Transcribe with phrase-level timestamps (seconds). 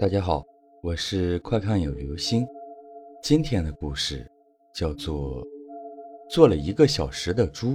[0.00, 0.42] 大家好，
[0.82, 2.48] 我是快看有流星。
[3.22, 4.26] 今天的故事
[4.74, 5.44] 叫做
[6.30, 7.72] 《做了一个小时的猪》。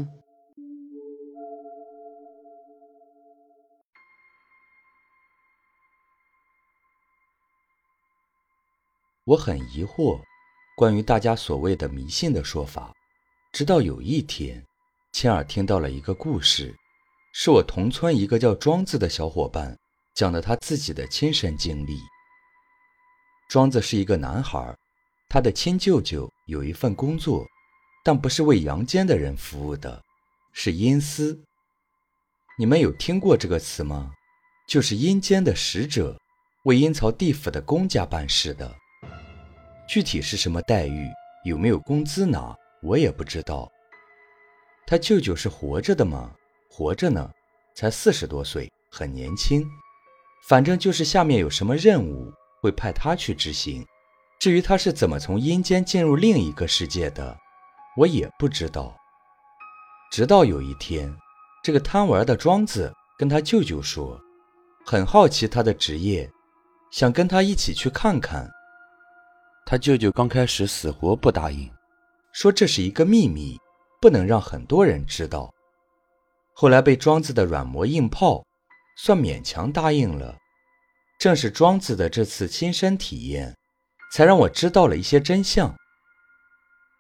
[9.25, 10.19] 我很疑惑
[10.75, 12.91] 关于大家所谓的迷信的说法，
[13.53, 14.65] 直到有一天，
[15.11, 16.75] 亲耳听到了一个故事，
[17.35, 19.77] 是我同村一个叫庄子的小伙伴
[20.15, 21.99] 讲的他自己的亲身经历。
[23.47, 24.75] 庄子是一个男孩，
[25.29, 27.45] 他的亲舅舅有一份工作，
[28.03, 30.01] 但不是为阳间的人服务的，
[30.51, 31.39] 是阴司。
[32.57, 34.11] 你们有听过这个词吗？
[34.67, 36.17] 就是阴间的使者，
[36.63, 38.73] 为阴曹地府的公家办事的。
[39.87, 41.07] 具体是什么待遇，
[41.45, 43.71] 有没有工资拿，我也不知道。
[44.87, 46.31] 他舅舅是活着的吗？
[46.69, 47.31] 活着呢，
[47.75, 49.63] 才四十多岁，很年轻。
[50.47, 52.33] 反正就是下面有什么任务。
[52.65, 53.85] 会派他去执行。
[54.39, 57.37] 至于他是怎么从阴间进入另一个世界的，
[57.95, 58.95] 我也不知道。
[60.11, 61.15] 直到有一天，
[61.63, 64.19] 这个贪玩的庄子跟他舅舅说，
[64.83, 66.27] 很好奇他的职业，
[66.91, 68.49] 想跟他一起去看看。
[69.63, 71.71] 他舅舅刚开始死活不答应，
[72.33, 73.59] 说这是一个秘密，
[74.01, 75.53] 不能让很多人知道。
[76.53, 78.43] 后来被庄子的软磨硬泡，
[78.97, 80.35] 算勉强答应了。
[81.17, 83.55] 正是庄子的这次亲身体验，
[84.11, 85.75] 才让我知道了一些真相。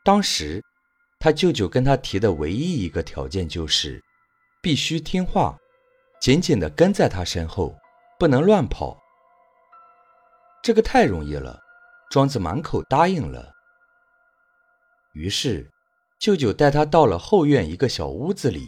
[0.03, 0.63] 当时，
[1.19, 4.01] 他舅舅跟他提的唯一一个条件就是，
[4.61, 5.57] 必须听话，
[6.21, 7.75] 紧紧地跟在他身后，
[8.17, 8.97] 不能乱跑。
[10.63, 11.59] 这个太容易了，
[12.09, 13.51] 庄子满口答应了。
[15.13, 15.69] 于是，
[16.19, 18.67] 舅舅带他到了后院一个小屋子里，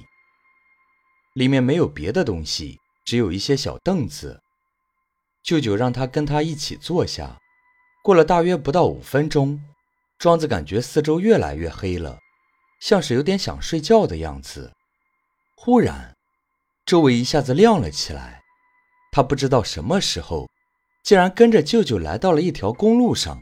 [1.35, 4.39] 里面没有别的东西，只有一些小凳子。
[5.47, 7.39] 舅舅让他跟他一起坐下。
[8.03, 9.63] 过了大约不到五分钟，
[10.19, 12.19] 庄子感觉四周越来越黑了，
[12.81, 14.73] 像是有点想睡觉的样子。
[15.55, 16.13] 忽然，
[16.85, 18.41] 周围一下子亮了起来。
[19.13, 20.49] 他不知道什么时候，
[21.01, 23.41] 竟然跟着舅舅来到了一条公路上。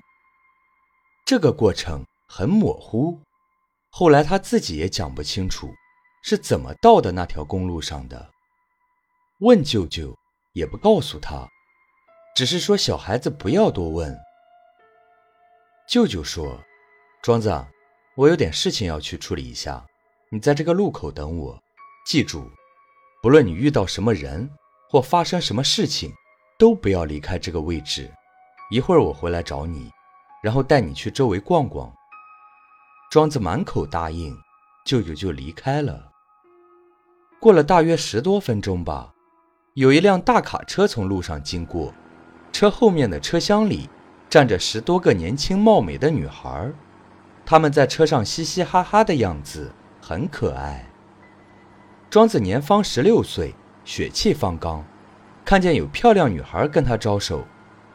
[1.25, 3.19] 这个过程很模糊，
[3.89, 5.73] 后来他自己也讲不清楚
[6.23, 8.29] 是怎么到的那条公路上的。
[9.39, 10.15] 问舅舅，
[10.53, 11.49] 也不告诉他。
[12.35, 14.13] 只是说小孩子不要多问。
[15.87, 16.59] 舅舅说
[17.23, 17.49] ：“庄子，
[18.17, 19.81] 我有点事情要去处理一下，
[20.29, 21.57] 你在这个路口等我。
[22.05, 22.51] 记住，
[23.23, 24.49] 不论你遇到什么人
[24.89, 26.11] 或发生什么事情，
[26.59, 28.11] 都不要离开这个位置。
[28.69, 29.89] 一会儿我回来找你，
[30.43, 31.89] 然后带你去周围逛逛。”
[33.09, 34.37] 庄子满口答应，
[34.85, 36.11] 舅舅就离开了。
[37.39, 39.13] 过了大约十多分钟吧，
[39.75, 41.93] 有一辆大卡车从路上经过。
[42.55, 43.89] 车后面的车厢里
[44.29, 46.71] 站着十多个年轻貌美的女孩，
[47.45, 49.69] 她们在车上嘻嘻哈哈的样子
[50.01, 50.87] 很可爱。
[52.09, 54.81] 庄子年方十六岁，血气方刚，
[55.43, 57.43] 看见有漂亮女孩跟他招手，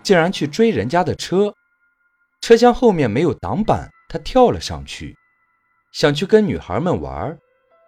[0.03, 1.55] 竟然去追人家的车。
[2.43, 5.17] 车厢后面没有挡板，他跳了上去，
[5.91, 7.35] 想去跟女孩们玩，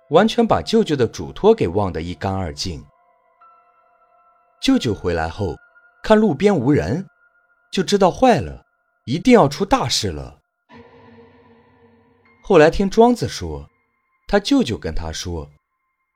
[0.08, 2.82] 完全把舅舅的嘱托给忘得一干二净。
[4.62, 5.54] 舅舅回来后。
[6.02, 7.06] 看路边无人，
[7.70, 8.64] 就知道坏了，
[9.06, 10.40] 一定要出大事了。
[12.42, 13.68] 后来听庄子说，
[14.26, 15.48] 他舅舅跟他说，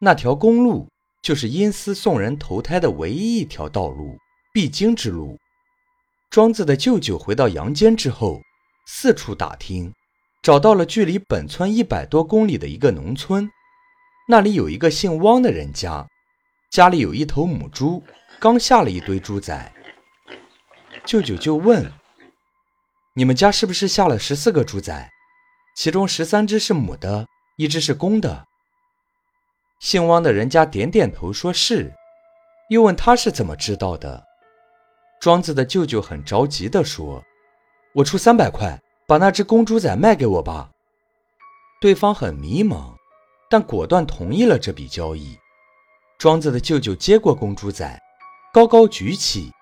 [0.00, 0.88] 那条公路
[1.22, 4.18] 就是阴司送人投胎的唯一一条道路，
[4.52, 5.38] 必经之路。
[6.30, 8.40] 庄子的舅舅回到阳间之后，
[8.88, 9.94] 四处打听，
[10.42, 13.48] 找到了距离本村一百多公里的一个农村，
[14.28, 16.04] 那里有一个姓汪的人家，
[16.72, 18.02] 家里有一头母猪，
[18.40, 19.72] 刚下了一堆猪崽。
[21.06, 21.92] 舅舅就问
[23.14, 25.08] ：“你们家是不是下了十四个猪崽？
[25.76, 28.44] 其中十三只是母的，一只是公的？”
[29.78, 31.94] 姓汪的人家点点头，说是。
[32.70, 34.24] 又问他是怎么知道的。
[35.20, 37.22] 庄子的舅舅很着急地说
[37.94, 40.68] ：“我出三百块，把那只公猪崽卖给我吧。”
[41.80, 42.96] 对方很迷茫，
[43.48, 45.38] 但果断同意了这笔交易。
[46.18, 48.02] 庄子的舅舅接过公猪崽，
[48.52, 49.52] 高高举起。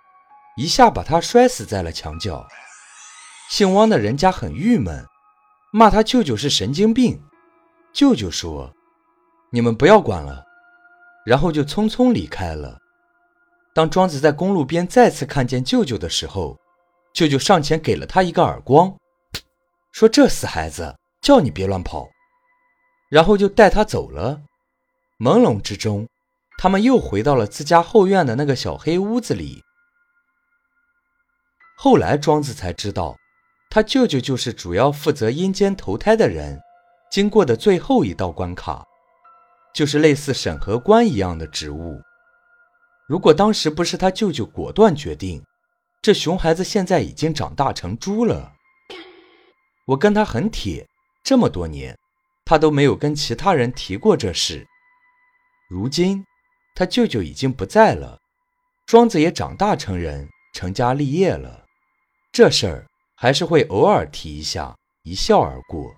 [0.56, 2.46] 一下把他摔死在了墙角。
[3.50, 5.04] 姓汪的人家很郁闷，
[5.72, 7.22] 骂他舅舅是神经病。
[7.92, 8.72] 舅舅说
[9.52, 10.44] ：“你们不要管了。”
[11.24, 12.78] 然后就匆匆离开了。
[13.74, 16.56] 当庄子在公路边再次看见舅舅的时候，
[17.12, 18.94] 舅舅上前给了他一个耳光，
[19.92, 22.08] 说：“这死孩子，叫你别乱跑。”
[23.10, 24.40] 然后就带他走了。
[25.18, 26.08] 朦胧之中，
[26.58, 29.62] 他们又回到了自家后院的那个小黑屋子里。
[31.76, 33.17] 后来庄子才知道，
[33.69, 36.61] 他舅舅就是主要负责阴间投胎的人，
[37.11, 38.85] 经过的最后一道关卡，
[39.75, 42.00] 就是类似审核官一样的职务。
[43.06, 45.44] 如果当时不是他舅舅果断决定，
[46.00, 48.53] 这熊孩子现在已经长大成猪了。
[49.87, 50.87] 我跟他很铁，
[51.23, 51.99] 这么多年，
[52.44, 54.67] 他都没有跟其他人提过这事。
[55.69, 56.25] 如今，
[56.75, 58.19] 他舅舅已经不在了，
[58.87, 61.63] 庄子也长大成人，成家立业了，
[62.34, 62.84] 这事儿
[63.14, 65.94] 还是会偶尔提一下，一笑而过。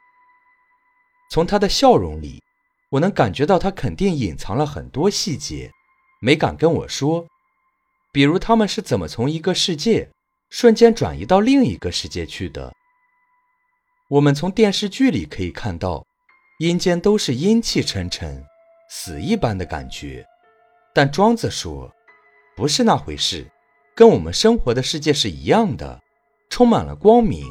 [1.31, 2.43] 从他的笑容里，
[2.91, 5.71] 我能感觉到他肯定隐藏了很多细节，
[6.21, 7.27] 没敢跟我说，
[8.13, 10.11] 比如他们是怎么从一个世界
[10.51, 12.71] 瞬间转移到另一个世界去的。
[14.11, 16.05] 我们从电视剧里可以看到，
[16.59, 18.45] 阴间都是阴气沉沉、
[18.91, 20.23] 死一般的感觉。
[20.93, 21.91] 但庄子说，
[22.55, 23.51] 不是那回事，
[23.95, 25.99] 跟我们生活的世界是一样的，
[26.57, 27.45] 充满了光明。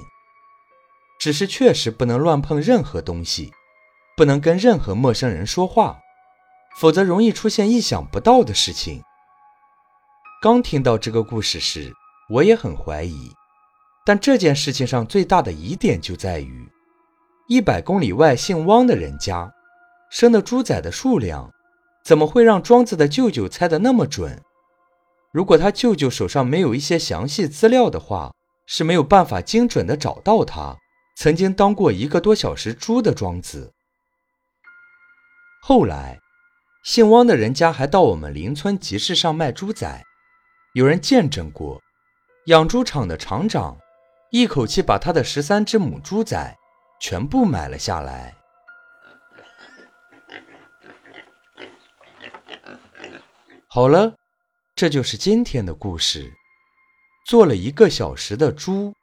[1.19, 3.51] 只是确实不能乱碰任何东西，
[4.17, 5.99] 不能跟任何陌生人说话，
[6.79, 9.03] 否则容易出现意想不到的事情。
[10.41, 11.93] 刚听到这个故事时，
[12.31, 13.31] 我也很怀疑。
[14.03, 16.67] 但这件事情上最大的疑点就在于，
[17.47, 19.53] 一百公里外姓汪的人家
[20.09, 21.51] 生的猪仔的数量，
[22.03, 24.41] 怎么会让庄子的舅舅猜得那么准？
[25.31, 28.31] 如果他舅舅手上没有一些详细资料的话，
[28.65, 30.77] 是没有办法精准的找到他
[31.15, 33.73] 曾经当过一个多小时猪的庄子。
[35.61, 36.19] 后来，
[36.83, 40.03] 姓汪的人家还到我们邻村集市上卖猪仔，
[40.73, 41.81] 有人见证过，
[42.45, 43.77] 养猪场的厂长。
[44.31, 46.57] 一口气把他的十三只母猪仔
[46.99, 48.35] 全部买了下来。
[53.67, 54.15] 好了，
[54.75, 56.33] 这就是今天的故事。
[57.25, 58.93] 做了一个小时的猪。